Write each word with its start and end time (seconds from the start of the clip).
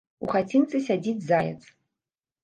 У 0.27 0.27
хацінцы 0.35 0.79
сядзіць 0.87 1.25
заяц. 1.25 1.61